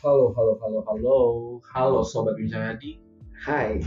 [0.00, 1.16] Halo, halo, halo, halo,
[1.76, 2.96] halo Sobat Bincang Hati.
[3.36, 3.84] Hai.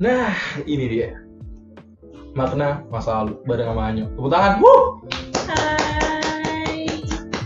[0.00, 0.32] Nah,
[0.64, 1.12] ini dia.
[2.32, 4.08] Makna masa lalu bareng sama Anyo.
[4.16, 4.52] Tepuk tangan.
[4.64, 4.84] Wuh!
[5.44, 6.88] Hai,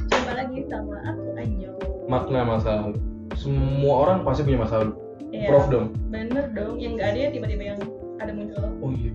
[0.06, 1.74] jumpa lagi sama aku Anjo.
[2.06, 3.02] Makna masa lalu.
[3.34, 4.95] Semua orang pasti punya masa lalu.
[5.34, 5.86] Iya, Prof dong.
[6.14, 7.80] Bener dong, yang nggak ada ya tiba-tiba yang
[8.22, 9.11] ada muncul Oh iya.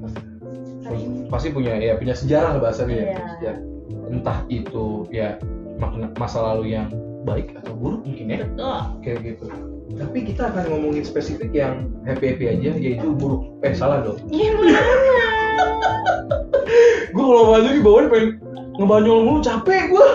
[0.83, 1.31] hari ini.
[1.31, 3.07] Pasti punya ya punya sejarah lah bahasanya ya.
[3.07, 3.23] Iya.
[3.39, 3.61] sejarah.
[4.11, 5.39] Entah itu ya
[5.79, 6.91] makna masa lalu yang
[7.27, 8.47] baik atau buruk mungkin ya.
[8.47, 8.79] Betul.
[9.03, 9.45] Kayak gitu.
[9.99, 13.59] Tapi kita akan ngomongin spesifik yang happy-happy aja yaitu buruk.
[13.65, 14.19] Eh salah dong.
[14.29, 14.79] Gimana?
[17.09, 18.39] gue kalau baju di bawah pengen
[18.79, 20.07] ngebanyol mulu capek gue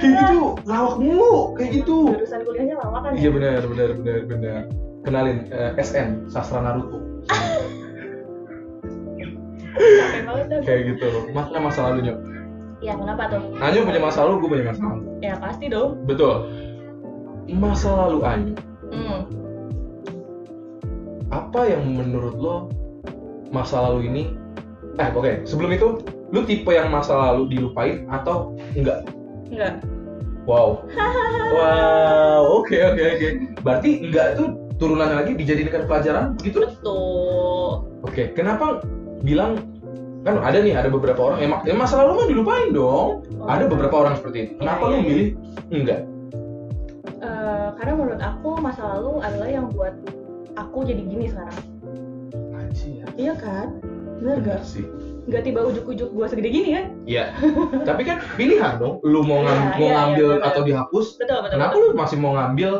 [0.00, 4.68] kayak gitu lawak mulu kayak gitu Jurusan kuliahnya lawakan iya benar benar benar benar
[5.06, 7.00] kenalin eh, SN sastra Naruto
[10.66, 12.14] kayak gitu makna masa lalunya
[12.80, 13.42] Ya kenapa tuh?
[13.58, 15.90] Anyo punya masa lalu gue punya masa lalu Ya pasti dong.
[16.04, 16.34] betul
[17.50, 18.54] masa lalu Anyo
[18.90, 19.22] Hmm.
[21.30, 22.56] apa yang menurut lo
[23.48, 24.22] masa lalu ini
[24.96, 25.88] eh oke sebelum itu
[26.28, 29.06] lu tipe yang masa lalu dilupain atau enggak
[29.46, 29.82] Enggak.
[30.42, 30.82] Wow.
[31.54, 33.28] wow, oke oke oke.
[33.60, 36.62] Berarti enggak tuh turunan lagi dijadikan pelajaran begitu?
[36.62, 37.82] Betul.
[38.02, 38.82] Oke, kenapa
[39.20, 39.69] bilang
[40.20, 43.24] kan ada nih ada beberapa orang emang ya masa lalu mah dilupain dong.
[43.42, 44.52] Ada beberapa orang seperti itu.
[44.56, 45.28] Kenapa Iya, lu iya, milih
[45.70, 46.00] enggak?
[47.20, 49.94] Eh, karena menurut aku masa lalu adalah yang buat
[50.54, 51.58] aku jadi gini sekarang.
[52.52, 53.04] Anjir.
[53.14, 53.80] Iya kan?
[54.20, 54.60] Bener gak?
[54.62, 54.84] sih.
[55.26, 56.86] Gak tiba ujuk-ujuk gua segede gini kan?
[57.04, 57.24] Iya.
[57.84, 59.00] Tapi kan pilihan dong.
[59.02, 60.48] Lu mau ngam- Iya, mau iya, ngambil iya, benar.
[60.48, 61.06] atau dihapus?
[61.16, 61.52] Betul betul.
[61.56, 61.82] Kenapa betul.
[61.82, 62.70] lu masih mau ngambil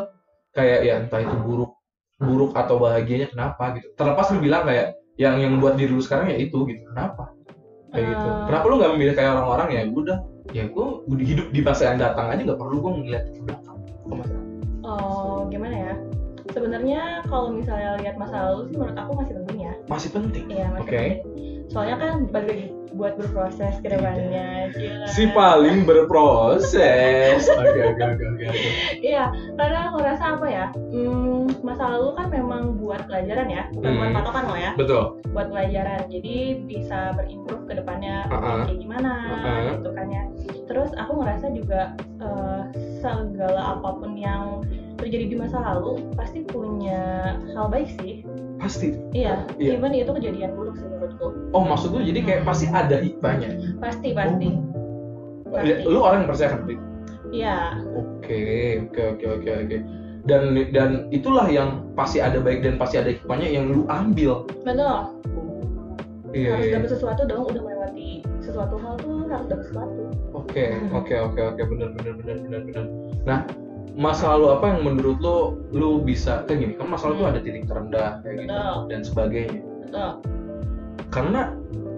[0.51, 1.71] kayak ya entah itu buruk
[2.21, 3.89] buruk atau bahagianya kenapa gitu?
[3.95, 6.83] Terlepas lu bilang kayak yang yang buat diri lu sekarang ya itu gitu.
[6.91, 7.31] Kenapa?
[7.91, 8.27] kayak gitu.
[8.27, 8.43] Eh.
[8.47, 10.17] Kenapa lu nggak memilih kayak orang-orang ya udah
[10.51, 13.77] ya gue udah hidup di masa yang datang aja nggak perlu gue ngeliat ke belakang.
[14.81, 15.93] Oh, gimana ya?
[16.51, 19.73] Sebenarnya kalau misalnya lihat masa lalu sih menurut aku masih penting ya.
[19.87, 20.45] Masih penting.
[20.51, 20.97] Iya, masih Oke.
[20.99, 21.15] penting.
[21.71, 24.71] Soalnya kan balik lagi buat berproses ke depannya.
[24.71, 25.07] Gila.
[25.07, 27.47] Si paling berproses.
[27.61, 28.69] Oke oke oke oke.
[28.99, 30.65] Iya, karena aku rasa apa ya?
[30.91, 34.17] Hmm, masa lalu kan memang buat pelajaran ya, bukan buat Hmm.
[34.17, 34.71] patokan loh ya.
[34.75, 35.03] Betul.
[35.31, 36.01] Buat pelajaran.
[36.09, 36.35] Jadi
[36.65, 38.67] bisa berimprove ke depannya Uh-uh.
[38.67, 39.71] kayak gimana Uh-uh.
[39.77, 40.23] gitu kan ya.
[40.67, 41.81] Terus aku ngerasa juga
[42.21, 42.61] eh,
[43.01, 44.63] segala apa pun yang
[44.95, 48.21] terjadi di masa lalu pasti punya hal baik sih.
[48.61, 48.93] Pasti.
[49.11, 49.81] Iya, Iya.
[49.81, 51.33] even itu kejadian buruk sih menurutku.
[51.49, 53.49] Oh maksud lu jadi kayak pasti ada hikmahnya.
[53.77, 54.47] Pasti pasti.
[54.49, 55.53] Oh.
[55.53, 55.71] Pasti.
[55.85, 56.61] Lu orang yang percaya kan?
[57.31, 58.39] Iya, Oke
[58.91, 59.77] oke oke oke oke.
[60.27, 64.45] Dan dan itulah yang pasti ada baik dan pasti ada hikmahnya yang lu ambil.
[64.65, 65.21] betul.
[66.31, 66.49] Iya.
[66.55, 66.75] harus iya.
[66.79, 70.01] dapat sesuatu dong, udah melewati sesuatu hal tuh harus dapat sesuatu.
[70.31, 70.65] Oke,
[70.97, 72.85] oke, oke, oke, benar, benar, benar, benar, benar.
[73.27, 73.39] Nah,
[73.99, 76.73] masa lalu apa yang menurut lo, lo bisa kayak gini?
[76.79, 78.77] Kan masa lalu tuh ada titik terendah kayak gitu Betul.
[78.87, 79.59] dan sebagainya.
[79.83, 80.11] Betul.
[81.11, 81.41] Karena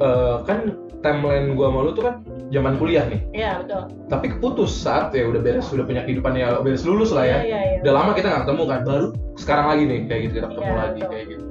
[0.01, 0.59] eh, kan
[1.03, 2.15] timeline gua sama lu tuh kan
[2.53, 3.21] zaman kuliah nih.
[3.35, 3.81] Iya, betul.
[4.07, 7.39] Tapi keputus saat ya udah beres, udah punya kehidupan ya beres lulus lah ya.
[7.43, 7.79] Iya, iya, iya.
[7.83, 10.79] Udah lama kita nggak ketemu kan, baru sekarang lagi nih kayak gitu kita ketemu Iya,
[10.79, 11.11] lagi betul.
[11.11, 11.43] kayak gitu.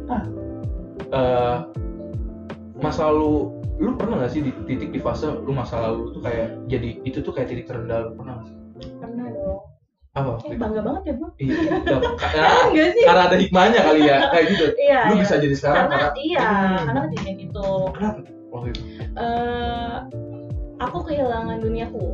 [1.13, 1.57] Eh,
[2.81, 3.33] masa lalu
[3.83, 7.19] lu pernah gak sih di titik di fase lu masa lalu tuh kayak jadi itu
[7.19, 8.57] tuh kayak titik terendah lu pernah gak sih?
[10.13, 10.45] Apa?
[10.45, 11.27] Eh, bangga banget ya, Bu.
[11.41, 11.57] Iya,
[12.37, 13.05] ya, Enggak sih?
[13.09, 14.67] karena ada hikmahnya kali ya, kayak gitu.
[14.77, 15.21] Iya, Lu iya.
[15.25, 16.85] bisa jadi sekarang karena iya, Hmm.
[16.85, 17.69] karena kejadian itu.
[17.97, 18.19] Kenapa
[18.53, 18.81] waktu itu?
[19.17, 19.95] Eh,
[20.79, 22.05] aku kehilangan duniaku.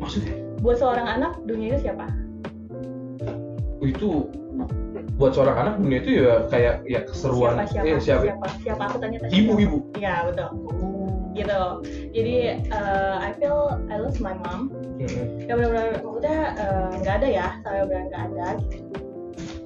[0.00, 2.04] Maksudnya Buat seorang anak, dunia itu siapa?
[3.80, 4.28] itu
[5.16, 8.22] buat seorang anak dunia itu ya kayak ya keseruan siapa, siapa, eh, siapa?
[8.28, 9.32] siapa, siapa, aku tanya tadi.
[9.40, 9.78] Ibu, ibu.
[9.96, 10.48] Iya, betul.
[11.30, 11.62] Gitu.
[12.10, 14.74] Jadi, eh, I feel I lost my mom.
[15.00, 15.48] Mm-mm.
[15.48, 18.46] ya benar-benar maksudnya eh, nggak ada ya saya benar nggak ada.
[18.68, 19.00] Gitu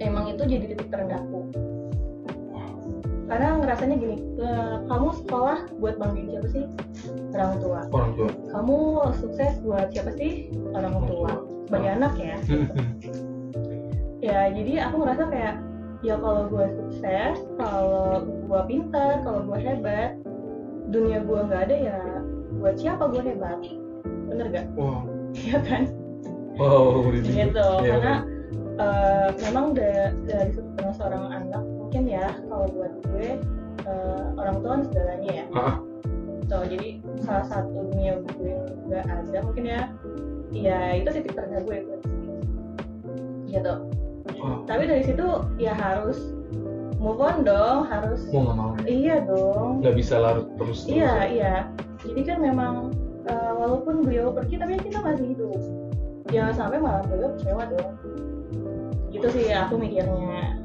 [0.02, 1.46] emang itu jadi titik terendahku
[3.24, 6.64] karena ngerasanya gini eh, kamu sekolah buat banggain siapa sih?
[7.32, 7.80] Orang tua.
[7.88, 8.30] Orang tua.
[8.52, 8.78] kamu
[9.16, 10.52] sukses buat siapa sih?
[10.76, 11.32] Orang tua.
[11.64, 12.36] sebagai anak ya.
[14.24, 15.60] Ya jadi aku ngerasa kayak
[16.00, 20.16] ya kalau gue sukses kalau gue pintar kalau gue hebat
[20.88, 21.98] dunia gue nggak ada ya
[22.56, 23.60] buat siapa gue hebat
[24.28, 24.66] bener gak?
[24.74, 25.04] Wow.
[25.34, 25.82] Iya kan?
[26.54, 28.14] Wow, gitu Iya, karena
[28.78, 33.28] eh, memang da- dari sudut pandang seorang anak mungkin ya kalau buat gue
[33.84, 35.76] eh, orang tua kan segalanya ya Ah,
[36.46, 36.88] so jadi
[37.22, 38.52] salah satu dunia gue
[38.86, 39.80] nggak ada mungkin ya
[40.52, 42.00] ya itu titik terendah gue buat
[43.46, 43.74] gitu
[44.34, 44.64] Wow.
[44.64, 45.20] tapi dari situ
[45.60, 46.16] ya harus
[47.04, 48.24] move on dong harus.
[48.32, 48.70] Mau nggak mau.
[48.88, 49.84] iya dong.
[49.84, 50.88] Nggak bisa larut terus.
[50.88, 51.54] iya iya.
[52.00, 52.96] Jadi kan memang
[53.28, 55.60] eh, walaupun beliau pergi tapi kita masih hidup.
[56.32, 57.92] Jangan sampai malah beliau kecewa dong.
[59.12, 60.56] Itu sih aku mikirnya.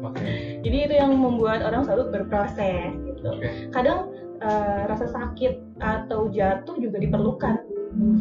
[0.00, 0.60] Oke.
[0.64, 3.28] Jadi itu yang membuat orang selalu berproses gitu.
[3.28, 3.68] Oke.
[3.68, 4.08] Kadang
[4.40, 7.60] eh, rasa sakit atau jatuh juga diperlukan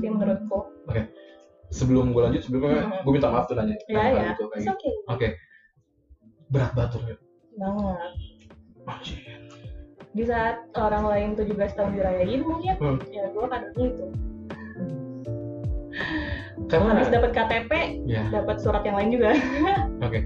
[0.03, 0.67] sih menurutku.
[1.71, 3.03] Sebelum gue lanjut sebelumnya Hmm.
[3.03, 3.75] gue minta maaf tuh nanya.
[3.87, 4.71] Ya ya gitu, gitu.
[4.71, 4.93] okay.
[5.09, 5.27] Oke.
[6.51, 7.24] Berat banget tuh
[7.57, 8.11] banget.
[10.15, 12.97] Di saat orang lain tuh juga sedang dirayain mungkin Hmm.
[13.11, 14.05] ya gue kadang gitu.
[16.65, 17.71] Karena habis dapat KTP
[18.03, 18.23] ya.
[18.31, 19.35] dapat surat yang lain juga.
[20.07, 20.19] Oke.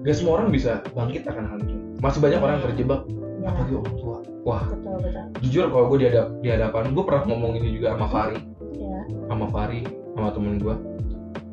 [0.00, 1.76] Gak semua orang bisa bangkit akan hal itu.
[2.00, 3.00] Masih banyak orang yang terjebak.
[3.40, 4.16] Ya apalagi orang tua?
[4.44, 4.64] Wah.
[4.68, 5.24] Betul betul.
[5.44, 8.38] Jujur kalau gue di, hadap, di hadapan gue pernah ngomong ini juga sama Fari
[8.76, 8.98] ya
[9.28, 9.80] sama Fari
[10.12, 10.74] sama temen gue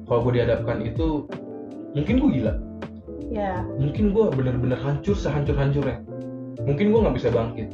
[0.07, 1.27] kalau gue dihadapkan itu
[1.91, 2.53] mungkin gue gila
[3.27, 5.99] ya mungkin gue bener-bener hancur sehancur-hancurnya
[6.63, 7.69] mungkin gue nggak bisa bangkit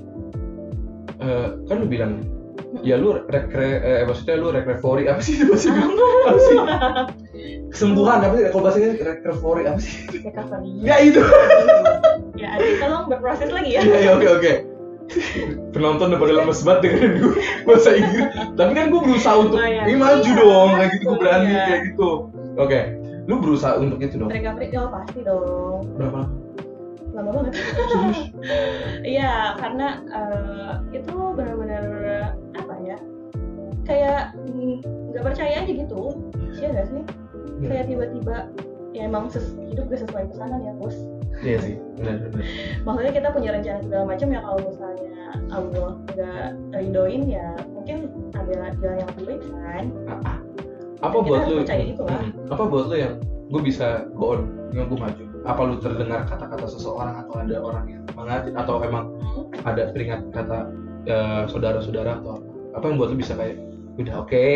[1.23, 2.19] Eh, kan lu bilang
[2.83, 5.63] ya lu rekre eh, maksudnya lu recovery apa sih itu Inggris?
[6.27, 6.57] apa sih
[7.71, 11.21] kesembuhan apa sih kalau bahasa Inggris recovery apa sih recovery ya itu
[12.35, 14.53] ya Adi tolong berproses lagi ya Iya iya oke oke.
[15.71, 17.33] Penonton udah pada lemes banget dengerin gue
[17.63, 18.27] bahasa Inggris.
[18.55, 19.83] Tapi kan gue berusaha untuk Oh, iya.
[19.85, 21.63] ini maju Iya, dong kayak gitu gue berani iya.
[21.63, 22.09] kayak gitu.
[22.57, 22.79] Oke.
[23.23, 24.27] Lu berusaha untuk itu dong.
[24.27, 26.27] recovery oh pasti dong Berapa?
[27.13, 27.29] lama?
[27.29, 27.53] banget
[29.05, 31.85] iya karena eh, itu benar-benar
[32.53, 32.97] apa ya
[33.83, 34.81] kayak mm,
[35.13, 36.01] nggak percaya aja gitu
[36.57, 37.03] iya nggak sih
[37.53, 37.69] Iya.
[37.69, 38.35] kayak tiba-tiba
[38.91, 40.97] ya emang ses- hidup gak sesuai pesanan ya bos
[41.39, 41.75] Iya sih.
[41.95, 42.45] Benar benar.
[42.81, 45.13] maksudnya kita punya rencana segala macam ya kalau misalnya
[45.49, 47.97] Allah nggak ridoin ya mungkin
[48.33, 50.37] ada jalan yang lebih baik kan Ah, ah.
[51.03, 51.55] Apa Kita buat lu?
[51.61, 52.15] percaya itu lah.
[52.15, 52.31] Hmm.
[52.53, 53.13] Apa buat lu yang
[53.51, 54.41] gue bisa go on,
[54.71, 55.23] yang gue maju?
[55.43, 60.23] Apa lu terdengar kata-kata seseorang atau ada orang yang mengatin atau emang Hmm, ada peringat
[60.31, 60.71] kata
[61.05, 62.47] eh, saudara-saudara atau apa?
[62.79, 63.59] Apa yang buat lu bisa kayak
[63.99, 64.47] udah oke,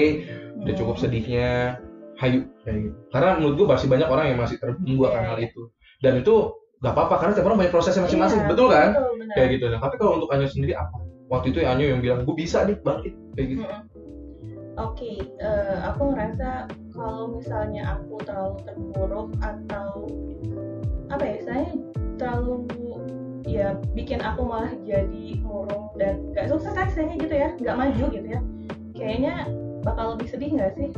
[0.64, 0.80] udah hmm.
[0.80, 1.78] cukup sedihnya
[2.18, 5.62] hayu kayak gitu karena menurut gue masih banyak orang yang masih terbelenggu akan hal itu
[6.02, 6.34] dan itu
[6.82, 9.80] nggak apa-apa karena tiap orang punya prosesnya masing-masing Iya, betul kan betul, kayak gitu nah
[9.82, 10.98] tapi kalau untuk Anyo sendiri apa
[11.30, 13.97] waktu itu Anyo yang bilang gue bisa nih bangkit kayak gitu Mm-mm.
[14.78, 20.06] Oke, eh, aku ngerasa kalau misalnya aku terlalu terpuruk atau
[21.10, 21.66] apa ya, saya
[22.22, 22.70] terlalu
[23.48, 28.28] ya bikin aku malah jadi murung dan gak sukses aksesnya gitu ya, nggak maju gitu
[28.28, 28.42] ya.
[28.94, 29.34] Kayaknya
[29.82, 30.90] bakal lebih sedih nggak sih?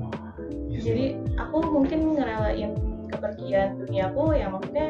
[0.00, 0.32] wah
[0.72, 0.88] iya sih.
[0.88, 1.06] Jadi
[1.36, 2.72] aku mungkin ngerelain
[3.12, 4.88] kepergian duniaku ya maksudnya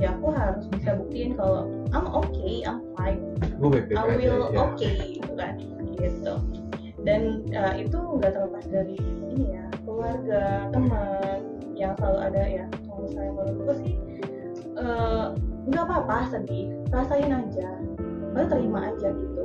[0.00, 1.64] ya aku harus bisa buktiin kalau
[1.96, 3.20] I'm okay, I'm fine.
[3.60, 5.60] gue I aja will ya okay gitu kan
[6.00, 6.34] gitu
[7.04, 8.96] dan uh, itu nggak terlepas dari
[9.32, 11.38] ini ya keluarga teman
[11.72, 12.64] yang selalu ada ya.
[12.84, 13.94] Kalau misalnya menurutku sih
[14.76, 15.32] uh,
[15.68, 16.76] nggak apa-apa sedih.
[16.92, 17.68] Rasain aja.
[18.36, 19.44] Lalu terima aja gitu.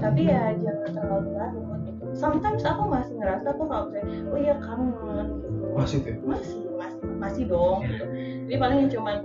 [0.00, 2.04] Tapi ya jangan terlalu larut gitu.
[2.16, 5.66] Sometimes aku masih ngerasa tuh kalau kayak oh iya kangen gitu.
[5.76, 8.04] Masih tuh masih masih masih dong gitu.
[8.48, 9.16] Jadi paling yang cuman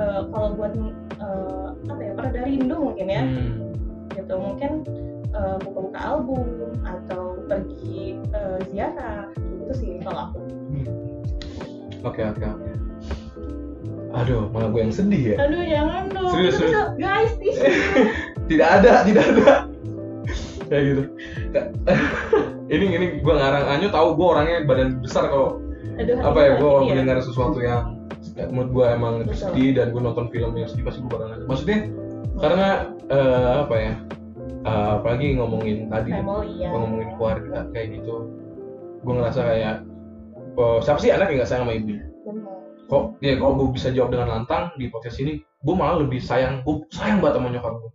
[0.00, 0.72] uh, kalau buat
[1.22, 3.22] uh, apa ya pereda rindu mungkin ya.
[3.22, 3.70] Hmm.
[4.18, 4.82] gitu mungkin
[5.38, 6.46] eh, buka-buka album
[6.82, 10.40] atau pergi eh, ziarah gitu sih kalau aku.
[12.02, 12.70] Oke oke oke.
[14.14, 15.36] Aduh malah gue yang sedih ya.
[15.42, 16.32] Aduh jangan dong.
[16.32, 16.72] Serius, serius.
[16.74, 17.32] bisa- guys
[18.50, 19.52] tidak ada tidak ada.
[20.68, 21.02] Kayak gitu.
[22.68, 23.64] Ini ini gue ngarang.
[23.64, 25.64] Anyo tahu gue orangnya badan besar kalau
[25.96, 26.80] aduh apa ya gue ya.
[26.94, 27.96] mendengar sesuatu yang
[28.52, 29.34] menurut gue emang Betul.
[29.50, 31.78] sedih dan gue nonton film yang sedih pasti gue bakal nangis maksudnya
[32.38, 32.68] karena
[33.10, 33.92] eh, apa ya
[34.64, 38.14] eh, apalagi ngomongin tadi family ya ngomongin keluarga kayak gitu.
[39.04, 39.74] Gue ngerasa kayak
[40.58, 42.58] oh, siapa sih anak yang gak sayang sama ibunya Benar.
[42.90, 45.38] kok ya kalau gue bisa jawab dengan lantang di podcast ini?
[45.62, 47.90] Gue malah lebih sayang gue sayang banget sama nyokap gue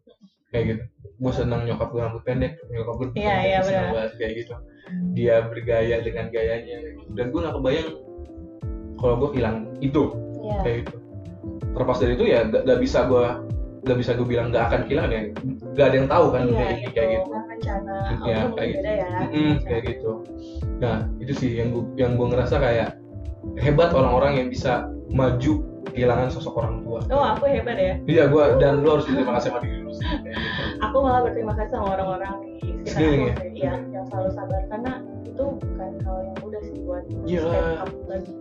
[0.53, 0.83] kayak gitu.
[1.19, 4.53] Gue senang nyokap gue rambut pendek nyokap gue Iya, iya, senang banget kayak gitu.
[5.15, 7.11] Dia bergaya dengan gayanya gitu.
[7.15, 7.89] dan gue nggak kebayang
[8.95, 10.03] kalau gue hilang itu
[10.43, 10.57] Iya.
[10.63, 10.93] kayak gitu.
[11.73, 13.25] Terlepas dari itu ya gak, gak bisa gue
[13.83, 15.21] gak bisa gue bilang gak akan kehilangan ya
[15.73, 16.91] gak ada yang tahu kan Iya, ini gitu.
[16.93, 20.11] kayak gitu Kan rencana Iya, kayak beda ya Mm-mm, kayak gitu
[20.79, 22.89] nah itu sih yang gue yang gue ngerasa kayak
[23.59, 25.53] hebat orang-orang yang bisa maju
[25.91, 29.49] kehilangan sosok orang tua oh aku hebat ya iya gue dan lu harus berterima kasih
[29.51, 30.81] sama diri lu kayak gitu.
[30.81, 33.35] aku malah berterima kasih sama orang-orang di sekitar aku ya?
[33.53, 37.41] Iya, yang selalu sabar karena itu bukan hal yang mudah sih buat Iya.
[37.43, 38.31] step up lagi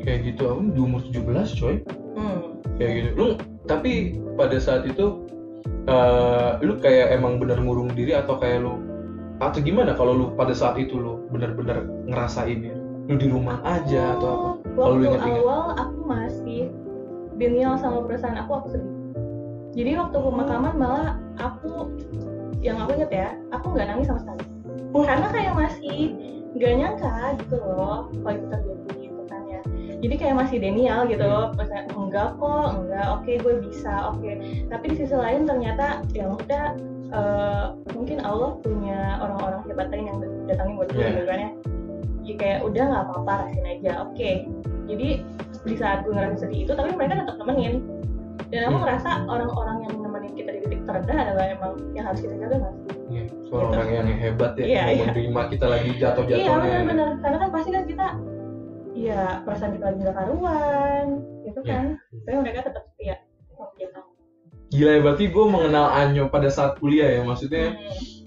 [0.00, 1.74] kayak gitu aku di umur 17 coy
[2.14, 2.55] hmm.
[2.76, 3.26] Kayak gitu lu
[3.66, 5.26] tapi pada saat itu
[5.88, 8.78] eh, lu kayak emang bener ngurung diri atau kayak lu
[9.36, 12.76] atau gimana kalau lu pada saat itu lu bener-bener ngerasain ya?
[13.06, 14.72] Lu di rumah aja atau apa?
[14.72, 15.42] Kalau lu waktu inget-inget.
[15.44, 16.62] awal aku masih
[17.36, 18.94] denial sama perasaan aku aku sedih.
[19.76, 21.92] Jadi waktu pemakaman malah aku
[22.64, 24.44] yang aku inget ya aku nggak nangis sama sekali.
[24.96, 25.98] Karena kayak masih
[26.56, 27.14] nggak nyangka
[27.44, 29.05] gitu loh kalau itu terjadi
[29.96, 31.54] jadi kayak masih denial gitu Hmm.
[31.56, 34.30] Maksudnya, enggak kok enggak oke gue bisa oke
[34.68, 36.64] tapi di sisi lain ternyata ya udah
[37.06, 41.10] eh, mungkin Allah punya orang-orang hebat lain yang datangin buat gue Iya.
[41.14, 41.50] gitu kan ya
[42.26, 44.30] ya kayak udah nggak apa-apa rasain aja oke
[44.86, 45.08] jadi
[45.62, 47.74] di saat gue ngerasa sedih itu tapi mereka tetap nemenin
[48.50, 48.82] dan aku Hmm.
[48.86, 52.74] ngerasa orang-orang yang nemenin kita di titik terendah adalah emang yang harus kita jaga nggak
[52.74, 52.84] sih?
[53.06, 55.04] Iya, soal orang yang hebat ya Iya, mau iya.
[55.06, 58.06] menerima kita lagi Iya jatuh-jatuhnya benar-benar karena kan pasti kan kita
[58.96, 61.04] ya perasaan kita lagi nggak karuan
[61.42, 61.70] gitu Iya.
[61.70, 61.84] kan
[62.22, 63.16] tapi mereka tetap setia
[63.76, 64.00] kita.
[64.68, 68.24] gila ya berarti gue mengenal Anyo pada saat kuliah ya maksudnya Hmm.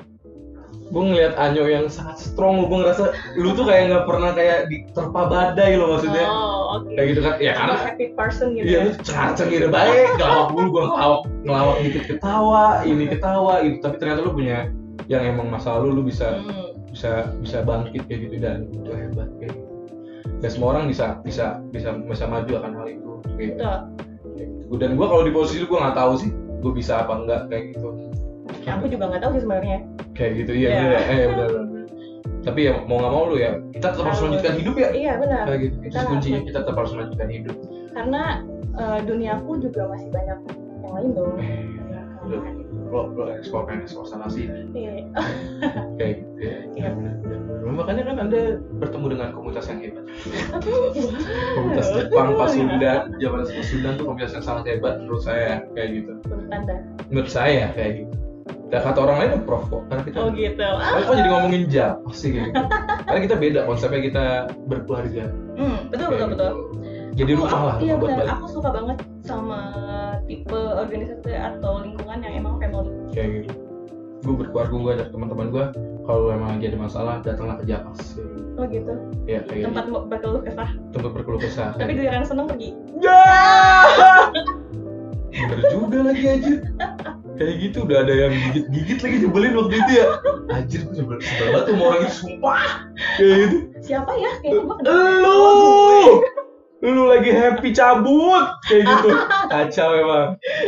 [0.90, 3.04] gue ngeliat Anyo yang sangat strong gue ngerasa
[3.36, 6.90] lu tuh kayak nggak pernah kayak diterpa badai loh maksudnya Oh oke.
[6.92, 8.86] kayak gitu kan ya karena happy person gitu Iya ya.
[8.86, 13.96] lu cengar gitu baik ngelawak dulu gue ngelawak ngelawak dikit ketawa ini ketawa gitu tapi
[13.98, 14.58] ternyata lu punya
[15.06, 16.74] yang emang masa lalu lu bisa Hmm.
[16.90, 19.69] bisa bisa bangkit kayak gitu dan itu hebat kayak gitu
[20.40, 23.70] dan semua orang bisa bisa bisa bisa maju akan hal itu gitu.
[24.76, 26.30] dan gue kalau di posisi itu gue nggak tahu sih
[26.60, 27.90] gue bisa apa enggak kayak gitu
[28.60, 29.78] Ya, aku juga nggak tahu sih sebenarnya.
[30.14, 30.80] kayak gitu iya Iya.
[30.80, 31.50] bener eh bener.
[32.40, 35.44] tapi ya mau nggak mau lu ya kita tetap harus melanjutkan hidup ya Iya benar.
[35.48, 37.56] kayak gitu itu kuncinya kita tetap harus melanjutkan hidup
[37.90, 38.24] Karena
[38.76, 40.38] eh, duniaku juga masih banyak
[40.80, 41.34] yang lain dong.
[41.38, 41.66] Eh,
[42.30, 42.40] Ya,
[42.90, 42.96] kan?
[43.08, 44.92] lo lo ekspor kan ekspor sana sini Iya.
[45.96, 46.90] kayak gitu ya Iya.
[46.92, 47.14] bener.
[47.70, 48.40] makanya kan anda
[48.76, 50.04] bertemu dengan komunitas yang hebat
[51.56, 56.50] komunitas Jepang Pasundan zaman Pasundan tuh komunitas yang sangat hebat menurut saya kayak gitu Menurut
[56.52, 56.76] anda.
[57.08, 58.14] menurut saya kayak gitu
[58.70, 60.62] dan kata orang lain prof kok karena kita Oh gitu.
[60.62, 62.64] Ah, Kok jadi ngomongin jam pasti kayak gitu
[63.04, 64.24] karena kita beda konsepnya kita
[64.68, 65.24] berkeluarga
[65.56, 66.30] hmm, betul kayak betul gitu.
[66.30, 66.54] betul.
[67.12, 68.26] jadi Aku- rumah lah Iya benar.
[68.30, 69.60] Aku suka banget sama
[70.24, 72.62] tipe organisasi atau lingkungan yang emang.
[73.12, 73.54] Kayak gitu
[74.20, 75.66] gue berkeluarga gue dan teman-teman gue
[76.04, 78.52] kalau emang lagi ada masalah datanglah ke Japas kayak gitu.
[78.60, 78.94] Oh gitu.
[79.24, 79.98] ya kayak Tempat gitu.
[80.06, 80.70] berkeluh kesah.
[80.92, 82.02] tempat berkeluh kesah Tapi kayak gitu.
[82.04, 82.70] giliran seneng pergi.
[83.00, 83.22] ya
[85.30, 86.54] bener juga lagi aja
[87.38, 90.08] kayak gitu udah ada yang gigit-gigit lagi nyebelin waktu itu ya
[90.52, 92.62] anjir gue sebel, sebel banget tuh sama orang itu sumpah
[93.16, 94.32] kayak gitu Siapa ya?
[94.44, 94.92] Kayaknya gua kenal.
[94.92, 96.04] lu
[96.80, 99.10] lu lagi happy cabut kayak gitu
[99.48, 100.28] kacau emang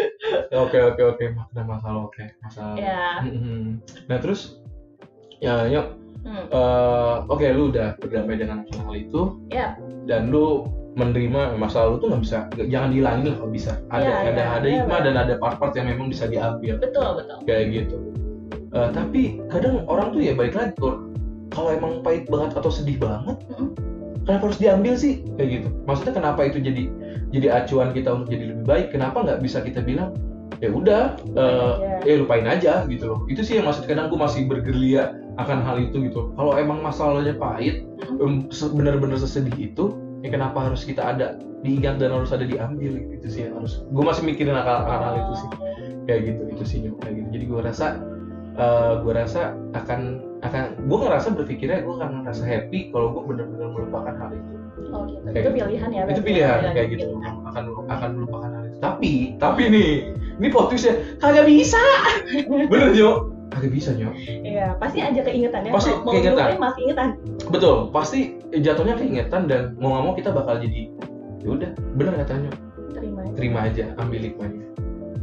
[0.63, 3.23] oke oke oke makna masalah oke masalah Ya.
[3.23, 3.79] Mm-mm.
[4.05, 4.59] nah terus
[5.39, 6.45] ya yuk Hmm.
[6.45, 9.73] eh, oke lu udah berdamai dengan hal itu Ya.
[10.05, 14.13] dan lu menerima masa lalu tuh nggak bisa jangan dihilangin lah kalau bisa ada Iya,
[14.21, 15.05] ada iya, ada iya, hikmah Bang.
[15.09, 17.37] dan ada part-part yang memang bisa diambil Betul betul.
[17.43, 17.97] kayak gitu
[18.71, 20.77] Eh, tapi kadang orang tuh ya balik lagi
[21.49, 23.73] kalau emang pahit banget atau sedih banget Mm-mm.
[24.25, 25.21] Kenapa harus diambil sih?
[25.37, 25.67] Kayak gitu.
[25.87, 26.83] Maksudnya kenapa itu jadi
[27.31, 28.85] jadi acuan kita untuk jadi lebih baik?
[28.93, 30.13] Kenapa nggak bisa kita bilang
[30.61, 32.05] ya udah eh, aja.
[32.05, 33.19] ya lupain aja gitu loh.
[33.25, 36.33] Itu sih yang maksud kadang gue masih bergelia akan hal itu gitu.
[36.37, 37.81] Kalau emang masalahnya pahit
[38.53, 42.93] se- bener-bener sesedih itu ya kenapa harus kita ada diingat dan harus ada diambil?
[43.17, 45.49] Gitu sih yang harus gue masih mikirin akan hal itu sih.
[46.05, 47.27] Kayak gitu itu sih kayak gitu.
[47.33, 47.87] Jadi gue rasa
[48.53, 49.41] eh gue rasa
[49.71, 49.99] akan
[50.41, 54.51] akan gue ngerasa berpikirnya gue akan ngerasa happy kalau gue bener-bener melupakan hal itu
[54.83, 55.23] Oh gitu.
[55.23, 55.57] Kayak Itu gitu.
[55.61, 55.99] pilihan ya.
[55.99, 57.33] itu berarti pilihan ya, kayak gitu pilihan.
[57.45, 59.89] akan akan melupakan hal itu tapi tapi nih
[60.35, 61.79] ini plot twistnya kagak bisa
[62.71, 63.15] bener Nyok
[63.51, 65.69] kagak bisa Nyok Iya, pasti aja keingetannya.
[65.69, 66.35] Pasti Mau- mau keingetan.
[66.35, 67.09] ngelupain masih ingetan.
[67.47, 68.19] betul pasti
[68.51, 70.81] jatuhnya keingetan dan mau nggak mau kita bakal jadi
[71.39, 72.51] ya udah bener katanya
[72.91, 73.31] Terima aja.
[73.33, 74.65] terima aja ambil hikmahnya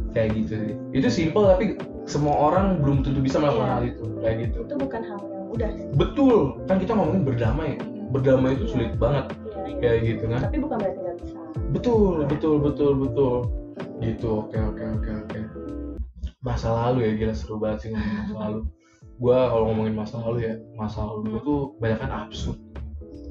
[0.09, 1.77] kayak gitu sih itu simple tapi
[2.09, 3.75] semua orang belum tentu bisa melakukan Iya.
[3.75, 5.85] hal itu kayak gitu Itu bukan hal yang mudah sih.
[5.93, 7.69] betul kan kita ngomongin berdamai
[8.09, 8.71] berdamai itu Iya.
[8.71, 9.77] sulit banget Iya, iya.
[9.79, 11.37] kayak gitu kan Tapi bukan berarti nggak bisa.
[11.69, 13.33] betul betul betul betul
[13.99, 15.39] gitu oke oke oke oke
[16.39, 18.59] masa lalu ya gila seru banget sih ngomongin masa lalu
[19.19, 22.57] gua kalau ngomongin masa lalu ya masa lalu gua tuh banyak kan absurd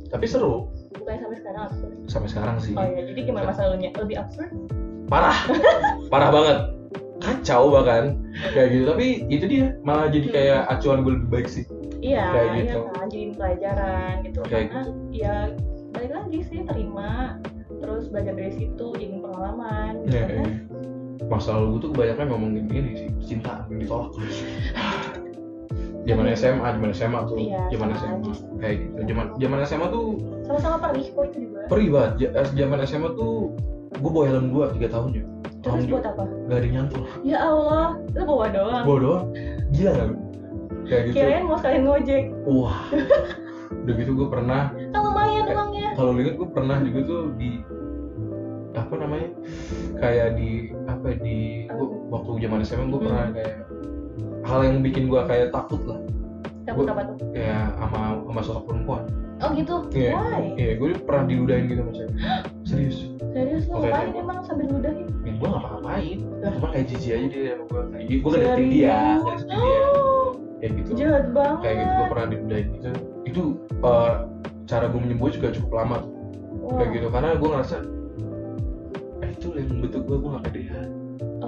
[0.06, 1.92] tapi seru Bukan sampai sekarang absurd.
[2.06, 3.90] sampai sekarang sih Oh iya, jadi gimana masa lalunya?
[3.94, 4.50] Lebih absurd?
[5.06, 5.36] parah
[6.12, 6.58] parah banget
[7.18, 8.14] kacau bahkan
[8.48, 11.64] kayak gitu tapi itu dia malah jadi kayak acuan gue lebih baik sih
[11.98, 12.80] Iya, Kayak iya gitu.
[12.86, 14.40] kan, jadi pelajaran gitu.
[14.46, 15.34] Kayak Karena ya
[15.90, 17.10] balik lagi sih terima,
[17.74, 19.92] terus belajar dari situ, jadi pengalaman.
[20.06, 20.14] Gitu.
[20.14, 20.46] ya, kan.
[21.26, 24.14] masa lalu gue tuh kebanyakan ngomongin gini sih cinta yang ditolak
[26.06, 30.06] zaman SMA zaman SMA tuh Iya, zaman sama SMA kayak gitu zaman zaman SMA tuh
[30.40, 31.60] Sama-sama perih kok itu juga.
[31.68, 32.12] perih banget
[32.54, 33.52] zaman SMA tuh
[33.92, 35.24] gue bawa helm dua tiga tahun ya
[35.70, 36.24] Terus buat apa?
[36.46, 38.84] gak ada yang nyantol Ya Allah, lu bawa doang.
[38.84, 39.24] bawa doang
[39.70, 40.16] gila gak lu?
[40.84, 42.24] kayak gitu Kirain mau sekalian ngojek.
[42.44, 42.78] wah
[43.78, 45.88] udah gitu gue pernah Kan lumayan uangnya.
[45.92, 47.50] kalau lu inget gue pernah juga tuh di
[48.70, 49.28] apa namanya
[49.96, 50.48] kayak di
[50.86, 51.36] apa ya, di
[51.68, 53.04] gua, waktu zaman SMA gue Hmm.
[53.04, 53.54] pernah kayak
[54.42, 55.98] hal yang bikin gue kayak takut lah
[56.64, 57.16] Takut Gua- apa tuh?
[57.32, 59.02] kayak sama sama sosok perempuan
[59.38, 59.74] Oh gitu.
[59.94, 60.12] Iya.
[60.14, 60.42] Why?
[60.54, 62.12] Iya, gue pernah diludahin gitu sama cewek.
[62.68, 62.98] Serius.
[63.28, 65.06] Serius lo Oke, ngapain emang sambil ludahin?
[65.22, 66.18] Ya, gue gak apa-apain.
[66.42, 66.50] Lah.
[66.58, 67.82] Cuma kayak jijik aja dia sama gue.
[68.18, 69.38] Gue gak deketin dia, gak.
[69.98, 70.90] Oh, Kayak gitu.
[70.98, 71.62] jahat banget.
[71.62, 72.88] Kayak gitu, gue pernah diludahin gitu.
[73.24, 73.42] Itu
[73.78, 74.12] eh,
[74.66, 75.98] cara gue menyembuh juga cukup lama.
[76.58, 76.74] Wah.
[76.76, 77.76] Kayak gitu, karena gue ngerasa
[79.22, 80.88] eh, itu yang bentuk gue, gue gak pede sama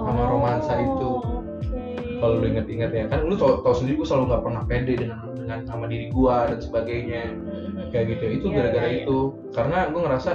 [0.01, 1.09] Oh, romansa itu.
[1.61, 1.83] Oke.
[2.17, 5.17] kalau lu inget-inget ya kan lu tau, tau sendiri gue selalu nggak pernah pede dengan
[5.51, 7.23] dengan sama diri gue dan sebagainya.
[7.91, 8.23] Kayak gitu.
[8.31, 9.01] Itu Iya, gara-gara iya, iya.
[9.03, 9.19] itu.
[9.51, 10.31] Karena gue ngerasa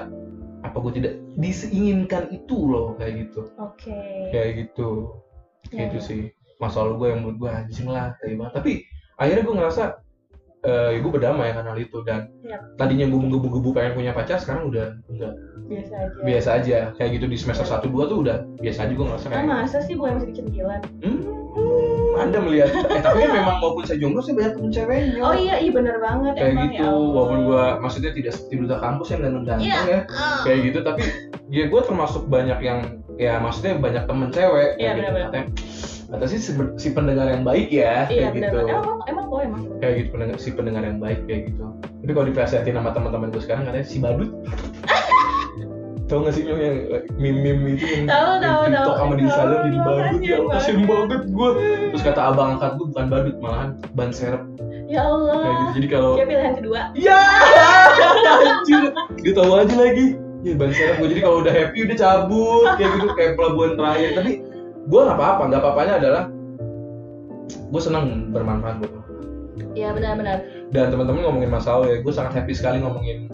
[0.61, 3.49] apa gue tidak diseinginkan itu loh kayak gitu.
[3.57, 3.97] Oke.
[4.29, 5.17] kayak gitu.
[5.67, 6.21] Gitu sih
[6.57, 8.73] masalah gue yang menurut gue anjing lah kayak banget tapi
[9.17, 9.83] akhirnya gue ngerasa
[10.63, 11.99] eh gue berdamai karena hal itu.
[12.03, 12.59] Dan Iya.
[12.77, 15.33] tadinya gue menggebu-gebu pengen punya pacar sekarang udah enggak.
[15.67, 16.19] Biasa aja.
[16.23, 16.79] biasa aja.
[16.95, 19.79] Kayak gitu di semester 1 2 tuh udah biasa aja gue ngerasa Ah, kayak masa
[19.81, 20.81] sih bukan masih kecentilan?
[21.01, 21.21] hmm,
[22.19, 25.55] anda melihat eh tapi kan memang walaupun saya jomblo saya banyak temen ceweknya Oh iya,
[25.57, 27.11] iya bener banget kayak emang gitu ya Allah.
[27.11, 29.79] walaupun gua maksudnya tidak seperti duta kampus yang ganteng-ganteng Iya.
[29.83, 30.41] ya Ah.
[30.43, 31.03] kayak gitu tapi
[31.49, 32.79] ya gue termasuk banyak yang
[33.15, 35.27] ya maksudnya banyak temen cewek Iya, kayak gitu benar-benar.
[35.27, 35.47] katanya
[36.07, 38.75] kata sih si, si pendengar yang baik ya Iya kayak bener gitu banget.
[38.77, 39.61] Emang emang kok emang.
[39.77, 41.65] kayak gitu pendengar si pendengar yang baik kayak gitu
[41.97, 44.31] tapi kalau dipelesetin sama teman-teman gue sekarang katanya si badut
[46.07, 46.77] tau gak sih Nyong, yang
[47.19, 48.95] meme-meme itu yang, Tahu, yang tahu, TikTok tahu.
[48.97, 51.21] sama di Instagram jadi badut ya Allah, kasian banget.
[51.27, 51.49] gue
[51.91, 54.43] terus kata abang angkat gue bukan badut malahan ban serep
[54.87, 55.35] Ya Allah.
[55.37, 56.81] kayak gitu jadi kalau Kayak pilihan kedua.
[56.95, 57.19] Ya,
[58.23, 58.83] anjir.
[59.19, 60.07] Dia tahu aja lagi.
[60.41, 64.11] Ya ban serep gue jadi kalau udah happy udah cabut kayak gitu kayak pelabuhan terakhir.
[64.15, 64.33] Tapi
[64.87, 66.23] gue nggak apa-apa, nggak apa-apanya adalah
[67.51, 69.01] gue senang bermanfaat buat lo.
[69.75, 70.39] Iya benar-benar.
[70.71, 73.27] Dan teman-teman ngomongin masalah ya, gue sangat happy sekali ngomongin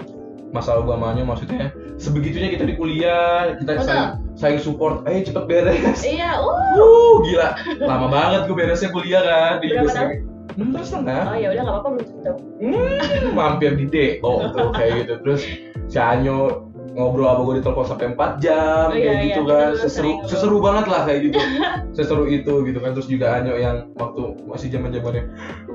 [0.53, 1.25] masalah gue sama Anyo.
[1.25, 1.73] maksudnya.
[1.97, 3.87] Sebegitunya kita di kuliah kita Betul.
[3.87, 4.95] saling, saling support.
[5.05, 6.01] Ayo cepet beres.
[6.01, 6.77] Iya, uh.
[6.77, 7.49] Wuh, gila.
[7.81, 11.75] Lama banget gue beresnya kuliah kan di Berapa enam tahun setengah Oh ya udah nggak
[11.81, 12.33] apa-apa belum tentu.
[12.61, 15.13] hmm, mampir di DO tuh kayak gitu.
[15.25, 15.41] Terus
[15.89, 19.49] si Anyo ngobrol sama gue di telepon sampai 4 jam Oh, kayak iya, gitu iya,
[19.49, 19.71] kan.
[19.81, 21.39] seseru sering seseru banget lah kayak gitu.
[21.97, 22.93] Seseru itu gitu kan.
[22.93, 25.25] Terus juga Anyo yang waktu masih zaman zamannya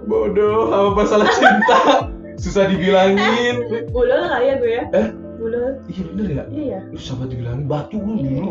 [0.05, 1.79] bodoh sama masalah cinta
[2.37, 3.55] susah dibilangin
[3.95, 4.83] Bulol kali ya gue ya.
[4.91, 5.07] Eh?
[5.37, 5.81] Bulol.
[5.85, 6.79] iya bener ya Iya ya.
[6.87, 8.49] lu sahabat dibilangin batu lu Iya dulu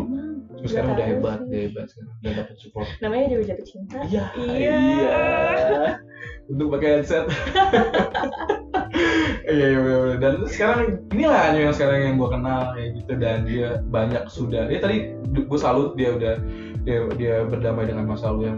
[0.57, 3.97] terus sekarang udah hebat udah hebat sekarang udah dapet support Namanya juga jatuh cinta.
[4.03, 4.73] iya Iya.
[4.73, 5.17] iya
[6.49, 7.25] untuk pakai headset
[9.47, 10.17] iya iya bener.
[10.17, 10.79] dan sekarang
[11.11, 14.97] inilah Anyo yang sekarang yang gue kenal kayak gitu dan dia banyak sudah dia tadi
[15.29, 16.33] gue salut dia udah
[16.83, 18.57] dia dia berdamai dengan masa lalu yang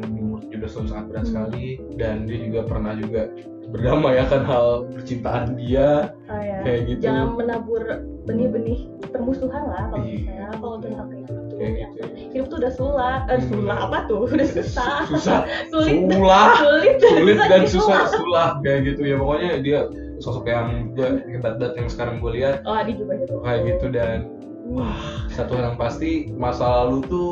[0.49, 1.29] 17 tahun sangat berat Hmm.
[1.29, 3.21] sekali dan dia juga pernah juga
[3.69, 6.57] berdamai akan hal percintaan dia Oh ya.
[6.63, 7.83] kayak gitu Jangan menabur
[8.25, 10.17] benih-benih permusuhan lah kalau Iya.
[10.19, 11.33] misalnya kalau tentang kayak gitu.
[11.51, 12.01] Kayak Ya, gitu.
[12.29, 13.49] Hidup tuh udah sulat, eh Hmm.
[13.51, 14.21] sulah apa tuh?
[14.25, 14.95] Udah susah.
[15.05, 15.97] susah Sulit.
[16.07, 18.07] sulah Sulit, sulit dan susah sulah.
[18.09, 19.79] sulah kayak gitu ya pokoknya dia
[20.17, 23.35] sosok yang gue hebat banget yang sekarang gue lihat Oh, juga gitu.
[23.39, 24.17] kayak gitu dan
[24.65, 27.29] wah satu hal yang pasti masa lalu tuh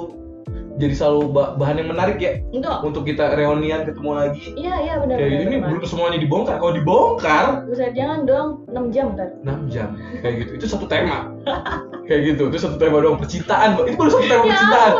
[0.77, 2.85] jadi selalu ba- bahan yang menarik ya Enggak.
[2.85, 5.15] untuk kita reunian ketemu lagi Iya, iya benar.
[5.17, 5.69] kayak benar, ini benar.
[5.73, 9.29] belum semuanya dibongkar kalau dibongkar Buset, jangan dong 6 jam kan.
[9.41, 9.87] 6 jam
[10.21, 11.33] kayak gitu itu satu tema
[12.07, 14.93] kayak gitu itu satu tema doang percintaan itu baru satu tema Ya percintaan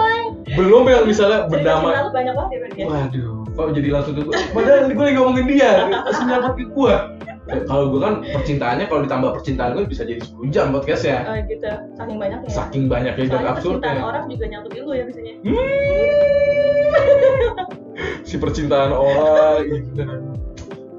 [0.47, 2.85] belum yang misalnya berdamai banyak banget ya ya.
[2.87, 4.31] Waduh, kok jadi langsung gue?
[4.55, 5.71] Padahal gue lagi ngomongin dia,
[6.23, 6.95] nyangkut ke gue.
[7.47, 11.23] Eh, Kalau gue kan percintaannya, kalau ditambah percintaan gue bisa jadi 10 jam podcastnya.
[11.23, 12.53] Oh gitu, saking banyaknya ya.
[12.53, 13.79] Saking banyaknya dan absurdnya.
[13.81, 15.33] percintaan orang juga nyangkut di lu ya biasanya.
[18.21, 20.03] Si percintaan orang, gitu.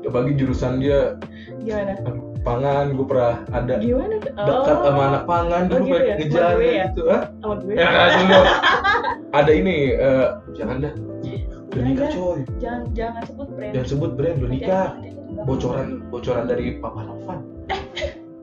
[0.01, 1.21] Ya, bagi jurusan dia,
[1.61, 1.93] Gimana?
[2.41, 4.33] pangan, gue pernah ada Gimana tuh?
[4.33, 6.17] dekat sama anak pangan, Oh, dulu gitu pengen ya?
[6.17, 6.85] ngejar gue ya?
[6.89, 7.03] gitu.
[7.07, 7.23] Hah?
[7.37, 7.75] Sama gue.
[7.75, 8.41] Ya dulu.
[9.31, 10.93] ada ini, eh, jangan dah.
[11.69, 12.17] Udah Jangan, nikah jangan.
[12.17, 12.41] coy.
[12.57, 13.73] Jangan jangan sebut brand.
[13.77, 14.87] Jangan sebut brand, udah nikah.
[15.45, 17.39] Bocoran, bocoran dari Papa Novan.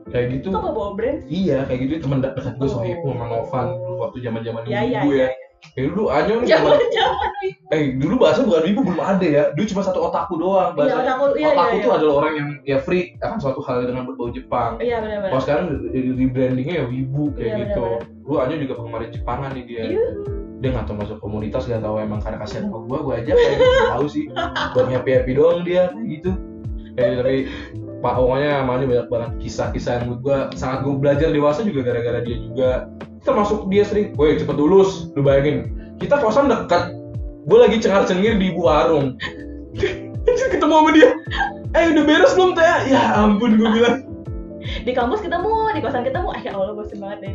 [0.06, 0.48] Kayak gitu.
[0.48, 1.18] Kok gak bawa brand?
[1.26, 2.70] Iya, kayak gitu teman dekat gue Oh.
[2.70, 5.26] Sohibu sama Novan dulu waktu zaman-zaman Ya ya ibu ya.
[5.26, 5.28] ya.
[5.66, 7.28] Kayak dulu Anyo nih zaman- jangan.
[7.66, 9.42] eh dulu bahasa bukan ibu belum ada ya.
[9.50, 10.70] Dulu cuma satu otaku doang.
[10.70, 11.98] Iya, Bahasa otaku, iya, otaku iya, tuh iya.
[11.98, 14.78] adalah orang yang ya freak akan suatu hal dengan berbau Jepang.
[14.78, 15.30] Iya benar-benar.
[15.32, 17.82] Kalau sekarang di, di brandingnya ya wibu kayak Iya, gitu.
[17.82, 18.22] benar-benar.
[18.22, 19.82] Dulu Anyo juga penggemar Jepangan nih dia.
[19.90, 20.04] Iya.
[20.56, 23.54] Dia nggak tahu masuk komunitas nggak tahu emang karena kasihan sama gue gue aja kayak
[23.58, 23.84] gitu.
[23.90, 24.24] tahu sih
[24.72, 26.30] buat happy happy doang dia gitu.
[26.96, 27.36] Gitu, tapi
[28.00, 32.36] Pak pokoknya dia banyak banget kisah-kisah yang gue sangat gue belajar dewasa juga gara-gara dia
[32.40, 32.70] juga.
[33.24, 36.94] Termasuk dia sering, woi cepet lulus, lu bayangin kita kosan dekat,
[37.48, 39.18] gue lagi cengar-cengir di ibu warung,
[40.52, 41.10] ketemu sama dia,
[41.74, 42.94] eh udah beres belum teh?
[42.94, 44.05] Ya ampun gue bilang,
[44.84, 46.28] di kampus ketemu di kosan ketemu.
[46.36, 47.32] Eh ya Allah bosan banget deh.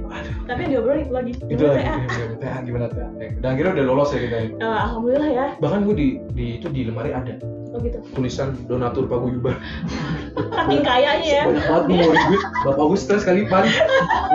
[0.48, 3.08] Tapi yang diobrolin itu lagi itu lagi gimana TA gimana TA
[3.42, 4.48] dan akhirnya udah lolos ya kita ya?
[4.60, 5.46] Eh, alhamdulillah ya.
[5.60, 7.34] Bahkan gue di, di itu di lemari ada.
[7.72, 8.04] Oh gitu.
[8.12, 9.56] Tulisan donatur paguyuban
[10.36, 11.44] saking kayanya ya.
[11.48, 12.42] Banyak banget gue mau duit.
[12.68, 13.64] Bapak gue stres kali pan.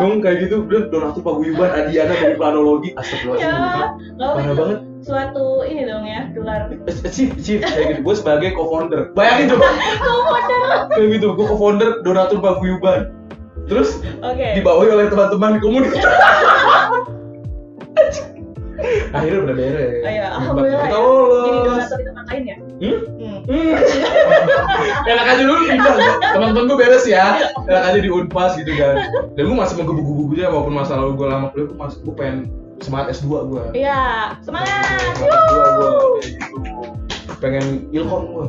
[0.00, 0.64] Dong kayak gitu.
[0.64, 2.90] Udah donatur paguyuban Adiana dari planologi.
[3.36, 3.84] Ya nggak apa
[4.16, 6.72] parah banget suatu ini dong ya gelar.
[7.14, 8.00] Chief chief gitu.
[8.00, 9.12] Gue sebagai co-founder.
[9.12, 9.68] Bayangin coba
[10.94, 13.12] kayak gitu gue co-founder donatur paguyuban
[13.66, 14.46] terus oke.
[14.54, 16.04] dibawahi oleh teman-teman di komunitas.
[19.16, 21.00] Akhirnya udah beres Oh iya, alhamdulillah kita ya.
[21.00, 23.00] lolos jadi donatur di tempat lain ya Hmm?
[23.16, 23.38] Hmm.
[23.48, 23.74] Hmm.
[25.10, 25.96] enak aja dulu pindah
[26.36, 27.48] teman-teman gue beres ya.
[27.64, 28.94] Enak aja di unpas gitu kan.
[29.32, 32.38] Dan gue masih menggebu-gebunya walaupun masa lalu gue lama kuliah gue masih gue pengen
[32.84, 34.84] semangat S2 gue iya semangat!
[35.16, 35.88] Semangat S2 gue
[36.28, 36.56] gitu.
[37.40, 38.46] Pengen ilkom gue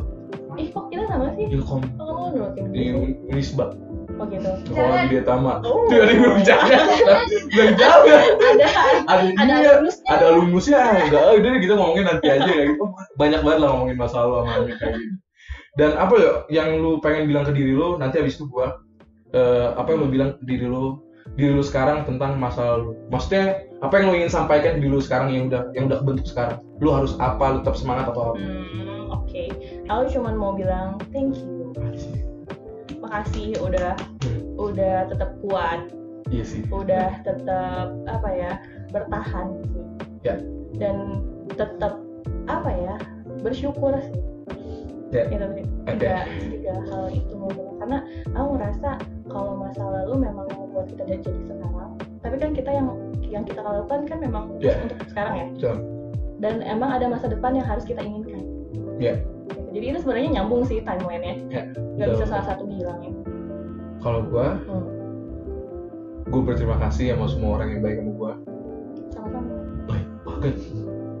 [0.58, 1.46] ih kok kita sama sih?
[1.54, 1.82] Ilkom.
[2.02, 2.98] Oh di gitu
[3.30, 3.78] Unisba
[4.16, 5.52] oh gitu sekolah di Tama.
[5.62, 5.84] Oh.
[5.86, 6.80] tuh ada belum jangan
[7.52, 8.02] belum jangan
[9.06, 9.72] ada ada ada dia.
[9.78, 10.08] Lulusnya.
[10.08, 11.22] Ada lumusnya enggak.
[11.22, 12.84] Ah, udah deh, kita ngomongin nanti aja kayak gitu
[13.20, 15.16] banyak banget lah ngomongin masa lalu sama kayak gitu
[15.78, 18.82] dan apa ya yang lu pengen bilang ke diri lu nanti habis itu gua
[19.30, 20.98] eh, apa yang lu bilang ke diri lu
[21.38, 24.98] diri lu sekarang tentang masa lalu maksudnya apa yang lu ingin sampaikan ke diri lu
[24.98, 26.58] sekarang yang udah yang udah bentuk sekarang?
[26.82, 27.44] Lu harus apa?
[27.54, 28.42] Lu tetap semangat atau apa?
[28.42, 29.44] Hmm, oke.
[29.86, 31.57] Aku cuman mau bilang thank you.
[33.08, 35.88] Makasih udah Hmm, udah tetap kuat,
[36.28, 38.60] iya sih udah tetap apa ya
[38.92, 39.84] bertahan sih.
[40.28, 40.36] Ya.
[40.76, 41.24] Dan
[41.56, 41.96] tetap
[42.52, 42.94] apa ya
[43.40, 44.20] bersyukur sih.
[45.08, 45.24] Ya.
[45.32, 45.64] Itu sih.
[45.88, 47.80] Tiga, tiga hal itu bilang.
[47.80, 47.98] karena
[48.36, 48.88] aku ngerasa
[49.32, 51.96] kalau masa lalu memang membuat kita jadi sekarang.
[52.20, 52.88] Tapi kan kita yang
[53.24, 54.76] yang kita lakukan kan memang Ya.
[54.84, 55.46] untuk sekarang ya.
[55.56, 55.70] so,
[56.44, 58.44] Dan emang ada masa depan yang harus kita inginkan.
[59.00, 59.16] Ya.
[59.72, 61.34] Jadi itu sebenarnya nyambung sih timelinenya.
[61.48, 61.62] Ya,
[61.98, 63.14] Gak bisa salah satu dihilangin.
[63.98, 64.86] kalau gua Hmm.
[66.28, 68.32] gua berterima kasih sama semua orang yang baik sama gua.
[69.10, 69.50] Sama-sama.
[69.84, 70.54] baik banget.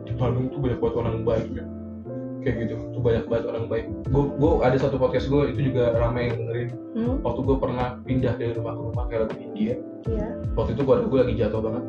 [0.04, 1.64] Di Bandung tuh banyak banget orang baik ya.
[2.38, 3.84] Kayak gitu tuh banyak banget orang baik.
[4.06, 6.68] Gue gue ada satu podcast gue itu juga ramai yang dengerin.
[6.94, 9.74] Hmm, waktu gue pernah pindah dari rumah ke rumah kayak lagu India.
[10.06, 10.28] Iya.
[10.54, 11.84] waktu itu keluarga gue lagi jatuh banget.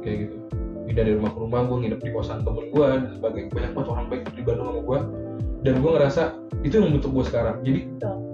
[0.00, 0.36] Kayak gitu.
[0.84, 3.48] Pindah dari rumah ke rumah gue nginep di kosan temen gue dan sebagainya.
[3.52, 4.98] Banyak banget orang baik di Bandung sama gue
[5.64, 6.22] dan gue ngerasa
[6.60, 7.56] itu yang membentuk gue sekarang.
[7.64, 7.80] Jadi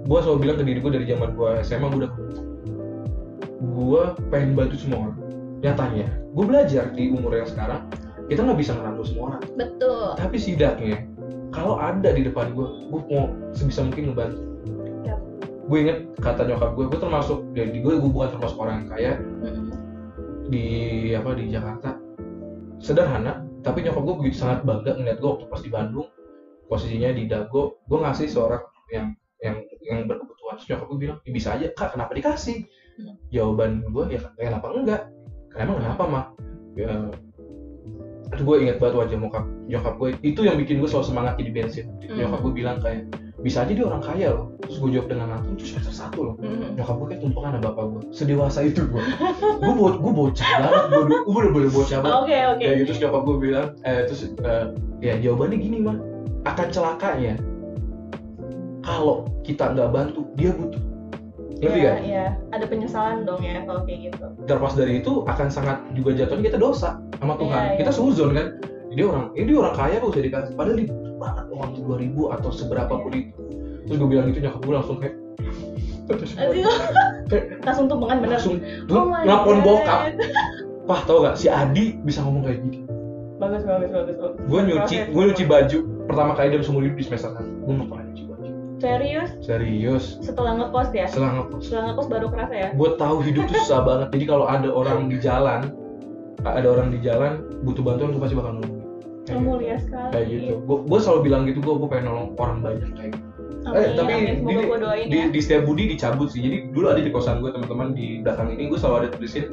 [0.05, 2.13] gue selalu bilang ke diri gue dari zaman gue SMA gue udah
[3.61, 4.03] gue
[4.35, 5.17] pengen bantu semua orang.
[5.63, 7.87] Nyatanya gue belajar di umur yang sekarang
[8.27, 9.43] kita nggak bisa ngerangkul semua orang.
[9.55, 10.07] Betul.
[10.19, 11.07] tapi setidaknya
[11.51, 14.43] kalau ada di depan gue gue mau sebisa mungkin ngebantu.
[15.07, 15.21] Yap.
[15.71, 19.13] gue inget kata nyokap gue gue termasuk dari gue gue bukan termasuk orang yang kaya.
[19.47, 19.71] Mm-mm.
[20.51, 20.67] di
[21.15, 21.95] apa di Jakarta.
[22.83, 26.11] Sederhana tapi nyokap gue begitu sangat bangga ngeliat gue waktu pas di Bandung
[26.71, 28.63] posisinya di Dago gue ngasih seorang
[28.95, 29.11] yang
[29.43, 30.55] yang yang berkebutuhan.
[30.63, 32.65] Terus nyokap gue bilang "Ya, bisa aja kak kenapa dikasih?
[33.01, 33.17] Hmm.
[33.33, 35.03] jawaban gue ya kenapa enggak?
[35.57, 36.25] Emang kenapa mah
[36.77, 37.11] ya
[38.31, 41.51] itu gue inget banget wajah nyokap nyokap gue itu yang bikin gue selalu semangat jadi
[41.51, 41.87] bensin.
[42.07, 42.15] Hmm.
[42.15, 44.53] nyokap gue bilang kayak bisa aja dia orang kaya loh.
[44.61, 46.35] Terus gue jawab dengan langsung itu semester satu loh.
[46.45, 46.77] Mm-mm.
[46.77, 49.03] nyokap gue kayak tumpukan sama bapak gue sedewasa itu gue
[49.65, 52.19] gue bo gue bocah banget gue gue bener bener bocah banget.
[52.21, 52.61] Oke oke.
[52.61, 52.87] kayak gitu.
[52.93, 54.65] Terus nyokap gue bilang eh terus eh,
[55.01, 55.97] ya jawabannya gini mah
[56.43, 57.35] akan celakanya
[58.81, 60.81] kalau kita nggak bantu dia butuh
[61.61, 61.99] ngerti Iya, gak?
[62.01, 62.25] iya.
[62.57, 64.25] Ada penyesalan dong ya kalau kayak gitu.
[64.49, 67.79] terlepas dari itu akan sangat juga jatuhnya kita dosa sama Tuhan Iya, iya.
[67.79, 68.47] kita suzon kan
[68.91, 72.49] dia orang ini orang kaya kok usah dikasih padahal butuh banget uang dua ribu atau
[72.49, 73.31] seberapa pun itu
[73.85, 75.15] terus gue bilang gitu nyokap gue langsung kayak.
[77.63, 78.35] Langsung tumpengan bener.
[78.35, 78.57] langsung
[78.89, 79.65] Oh nelfon God.
[79.65, 80.01] bokap
[80.83, 82.79] Pah tau gak si Adi bisa ngomong kayak gini
[83.37, 84.17] Bagus bagus bagus.
[84.17, 84.37] bagus.
[84.43, 85.79] gue nyuci gue nyuci baju
[86.11, 87.47] pertama kali dalam seumur hidup di semester satu.
[87.47, 88.23] Gue baju
[88.81, 89.31] Serius?
[89.45, 90.05] Serius.
[90.25, 91.05] Setelah ngekos ya?
[91.05, 92.69] setelah ngekos Setelah ngekos baru kerasa ya?
[92.73, 94.09] gue tahu hidup tuh susah banget.
[94.17, 95.61] Jadi kalau ada orang di jalan
[96.41, 98.81] ada orang di jalan butuh bantuan gue pasti bakal kayak
[99.29, 100.11] Kamu lihat sekali.
[100.17, 100.53] kayak gitu.
[100.65, 103.29] Gue gue selalu bilang gitu gue gue pengen nolong orang banyak kayak gitu.
[103.61, 104.35] Amin, eh, tapi amin.
[104.41, 105.27] Di, doain di, ya.
[105.29, 106.41] di setiap budi dicabut sih.
[106.41, 109.47] Jadi dulu ada di kosan gue teman-teman di belakang ini gue selalu ada tulisin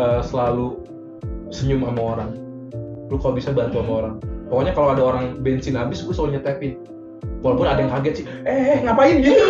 [0.00, 0.80] eh, selalu
[1.52, 2.30] senyum sama orang.
[3.12, 6.72] Lu kalau bisa bantu sama orang pokoknya kalau ada orang bensin habis gue selalu nyetepin
[7.40, 9.44] walaupun ada yang kaget sih eh, eh ngapain gitu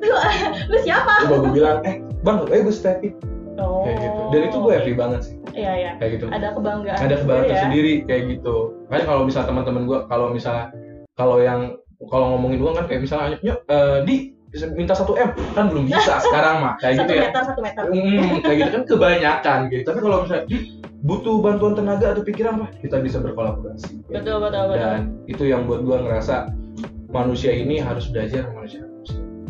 [0.00, 0.12] Lu,
[0.68, 1.24] lu siapa?
[1.24, 3.14] coba gue bilang eh bang eh gue stepin
[3.54, 3.86] Oh.
[3.86, 5.90] kayak gitu dan itu gue happy banget sih Iya iya.
[5.94, 6.98] kayak gitu Ada kebanggaan.
[6.98, 7.50] ada kebanggaan ya.
[7.54, 10.66] tersendiri kayak gitu makanya kalau misalnya teman-teman gue kalau misalnya
[11.14, 11.60] kalau yang
[12.04, 14.16] kalau ngomongin uang kan kayak misalnya nyok eh, di
[14.74, 17.82] minta satu m kan belum bisa sekarang mah kayak Satu gitu ya meter satu meter.
[17.86, 20.56] Hmm, kayak gitu kan kebanyakan gitu tapi kalau misalnya "Di,
[21.04, 24.80] butuh bantuan tenaga atau pikiran apa kita bisa berkolaborasi Betul betul betul.
[24.80, 26.48] dan itu yang buat gua ngerasa
[27.12, 28.88] manusia ini harus belajar manusia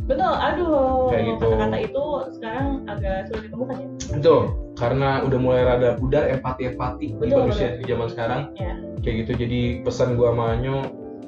[0.04, 1.46] betul aduh Kayak gitu.
[1.48, 2.04] kata-kata itu
[2.36, 4.40] sekarang agak sulit ditemukan ya Betul,
[4.76, 8.42] karena udah mulai rada pudar empati-empati di Betul, manusia di zaman sekarang.
[8.54, 10.76] ya Kayak gitu, jadi pesan gua sama Anyo,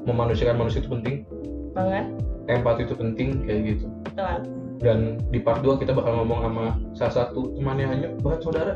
[0.05, 1.25] memanusiakan manusia itu penting,
[1.73, 2.05] banget
[2.49, 3.85] empati itu penting, kayak gitu.
[4.07, 4.37] betul
[4.77, 6.65] Dan di part 2 kita bakal ngomong sama
[6.97, 8.73] salah satu temannya Anyo, bahkan saudara.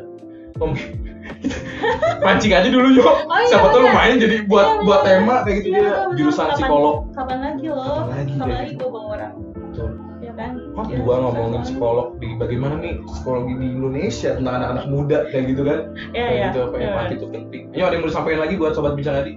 [2.20, 3.04] Pancing aja dulu yuk.
[3.04, 3.90] iya, Siapa tahu bener.
[3.90, 6.96] lumayan jadi buat Iya, buat tema kayak gitu Iya, dia jurusan Kapan- psikolog.
[7.12, 8.78] kapan lagi loh Kapan lagi, kapan lagi gitu.
[8.78, 9.32] gue bawa orang
[9.62, 9.90] Betul.
[10.20, 14.86] ya kan Iya, 2 susah ngomongin psikolog di bagaimana nih psikologi di Indonesia tentang anak-anak
[14.86, 15.78] muda kayak gitu kan.
[16.10, 16.88] ya kayak ya gitu apa Iya.
[16.90, 17.62] empati itu penting.
[17.70, 19.32] Ayo ada yang mau disampaikan lagi buat sobat bincang tadi?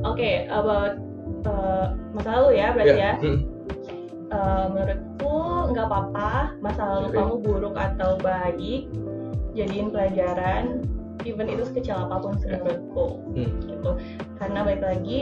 [0.00, 0.94] oke about
[1.44, 3.38] uh, masa lalu ya berarti ya Hmm.
[4.30, 5.34] Uh, menurutku
[5.68, 7.16] nggak apa-apa masa lalu Oke.
[7.16, 8.86] kamu buruk atau baik
[9.52, 10.84] jadiin pelajaran
[11.28, 12.56] even itu sekecil apa pun Ya.
[12.56, 13.50] menurutku Hmm.
[13.68, 13.90] gitu
[14.40, 15.20] karena balik lagi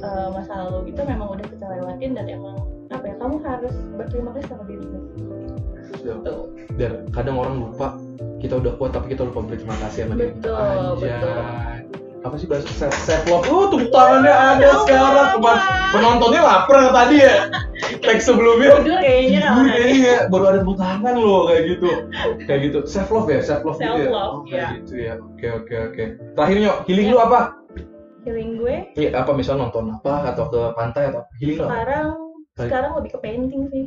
[0.00, 2.56] uh, masa lalu itu memang udah kita lewatin dan emang
[2.88, 5.00] apa ya kamu harus berterima kasih sama dirimu.
[6.74, 7.96] Dan kadang orang lupa
[8.40, 10.32] kita udah kuat tapi kita lupa berterima kasih sama diri.
[10.36, 11.08] Betul, Anjay.
[11.16, 11.38] betul.
[12.24, 13.44] Apa sih bahasa self, love?
[13.52, 15.28] Oh, tepuk tangannya ada sekarang.
[15.36, 15.58] Teman
[15.92, 17.34] penontonnya lapar tadi ya.
[18.04, 18.70] Tag sebelumnya.
[18.78, 21.88] tidur kayaknya Tidur kalau kayaknya ya, baru ada tepuk tangan loh kayak gitu.
[22.44, 22.78] Kayak gitu.
[22.84, 23.96] Self love ya, self love gitu ya.
[24.04, 24.68] Self-love, Oh, kayak ya.
[24.76, 25.12] gitu ya.
[25.18, 26.04] Oke, oke, oke.
[26.34, 27.12] Terakhir nyok, healing Ya.
[27.12, 27.40] lu apa?
[28.24, 31.28] healing gue Iya, apa misal nonton apa atau ke pantai atau apa?
[31.36, 31.72] healing lu apa?
[31.74, 32.08] sekarang
[32.56, 33.84] sekarang lebih ke painting sih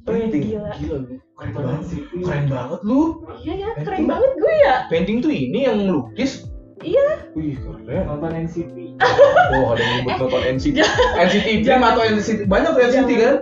[0.00, 0.42] Painting.
[0.46, 1.16] gila Gila, lu.
[1.34, 2.00] keren banget sih.
[2.22, 3.00] Keren banget lu.
[3.42, 6.46] iya ya keren banget gue ya Painting tuh ini yang lukis.
[6.80, 7.06] Iya.
[7.32, 8.08] Wih, keren.
[8.08, 8.76] nonton NCT
[9.52, 10.76] Oh, ada yang nyebut nonton NCT.
[11.14, 13.34] NCT Dream atau NCT banyak tuh NCT kan?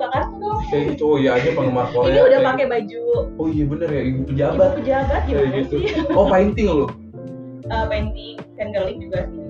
[0.68, 1.04] Kayak gitu.
[1.06, 2.10] Oh iya aja penggemar Korea.
[2.10, 3.14] ini udah pakai baju gitu.
[3.34, 4.70] Oh iya bener ya, ibu ibu pejabat.
[4.76, 5.76] pejabat Kayak gimana gitu.
[5.78, 6.86] sih Oh, painting lu.
[7.68, 9.44] Eh, painting fangirling juga sih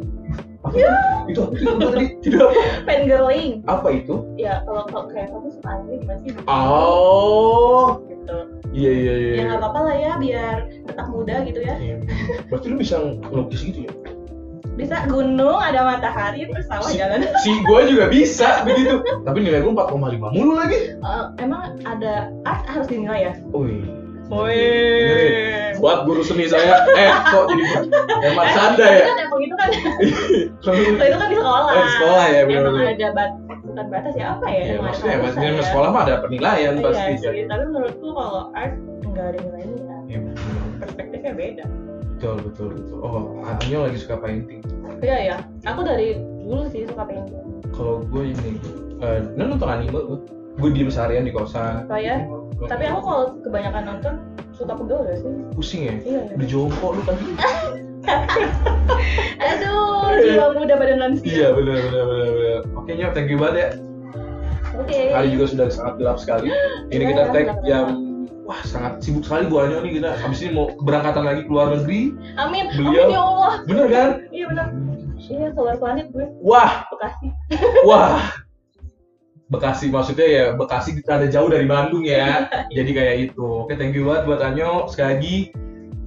[0.58, 0.90] Apa itu?
[1.30, 2.06] Itu apa itu tadi?
[2.18, 2.52] Tidak apa?
[2.90, 4.14] fangirling Apa itu?
[4.34, 8.02] ya kalau kalau kayak kamu suka anime gimana sih Oh.
[8.04, 8.36] gitu
[8.68, 9.07] Iya iya
[11.70, 12.42] muda gitu ya Iya.
[12.46, 13.92] Berarti lu bisa ngelukis gitu ya?
[14.70, 19.02] bisa gunung ada matahari terus sawah Si- jalan Si gue juga bisa begitu.
[19.20, 19.90] Tapi nilai gue 4,5
[20.30, 20.94] mulu lagi.
[20.94, 23.82] Eh, emang ada art harus dinilai ya Wih.
[24.28, 25.74] Wih.
[25.78, 27.64] Buat guru seni saya, eh kok jadi
[28.24, 29.04] emang sanda ya?
[29.04, 29.68] kan emang itu kan
[30.62, 32.92] Kalau itu kan di sekolah Oh, di sekolah ya, emang benar-benar.
[32.92, 33.30] ada bat
[33.64, 35.64] bukan batas ya apa ya Ya, emang maksudnya maksudnya ya.
[35.64, 37.12] sekolah mah ada penilaian Iya pasti.
[37.16, 40.20] sih, tapi menurutku kalau art nggak ada nilainya
[41.18, 41.64] Iya, perspektifnya beda
[42.18, 42.98] betul betul betul.
[42.98, 44.58] Oh, Anyo lagi suka painting.
[45.00, 47.38] iya ya aku dari dulu sih suka painting
[47.70, 48.58] Kalau gue ini,
[48.98, 50.02] eh, lu nonton anime gue,
[50.56, 51.86] gue diem seharian di kosan.
[51.86, 52.18] Oh ya?
[52.66, 54.14] tapi aku kalau kebanyakan nonton
[54.50, 55.94] suka pegel gak sih pusing ya.
[56.02, 57.24] iya ya Udah jongkok lu tadi.
[59.38, 62.28] aduh jiwa muda badan lansia Iya benar benar benar.
[62.28, 62.60] benar.
[62.74, 63.68] Oke nyok, thank you banget ya.
[64.74, 66.50] oke Hari juga sudah sangat gelap sekali.
[66.88, 67.62] Ini Iya, kita tag gelap-gelap.
[67.62, 67.86] jam
[68.48, 70.16] Wah sangat sibuk sekali Bu Anyo nih kita.
[70.24, 72.72] Habis ini mau berangkatan lagi ke luar negeri, amin.
[72.72, 73.52] Beliau- amin ya Allah.
[73.68, 74.08] Bener kan?
[74.32, 74.66] iya benar
[75.28, 76.26] iya solar planet gue.
[76.40, 77.26] Wah, bekasi.
[77.84, 78.32] Wah.
[79.48, 82.48] Bekasi maksudnya ya Bekasi ada jauh dari Bandung ya.
[82.76, 83.44] Jadi kayak itu.
[83.64, 84.88] Oke, thank you banget buat Anyo.
[84.88, 85.36] Sekali lagi.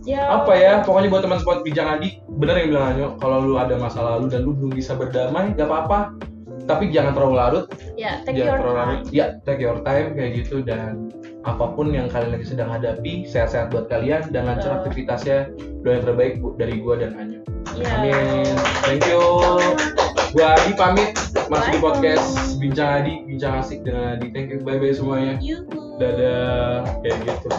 [0.02, 0.42] Ya.
[0.42, 3.78] Apa ya pokoknya buat teman sport bijak adik bener yang bilang Anyo kalau lu ada
[3.78, 6.18] masa lalu dan lu belum bisa berdamai gak apa-apa.
[6.66, 7.66] Tapi jangan terlalu larut.
[7.98, 8.90] Ya take jangan your terlalu time.
[8.90, 11.10] Larut ya take your time kayak gitu dan
[11.42, 14.80] apa pun yang kalian lagi sedang hadapi sehat-sehat buat kalian dan lancar Betul.
[14.86, 15.38] aktivitasnya
[15.82, 17.42] doa yang terbaik bu- dari gua dan Anyo.
[17.74, 17.88] Iya.
[17.98, 18.54] amin.
[18.86, 19.22] Thank you.
[20.32, 21.12] Gua Adi pamit.
[21.50, 22.26] Masih di podcast
[22.62, 24.30] bincang Adi bincang asik dengan Adi.
[24.32, 24.60] Thank you.
[24.62, 25.98] Bye bye semuanya Yuhu.
[25.98, 26.86] dadah.
[27.02, 27.50] Kayak gitu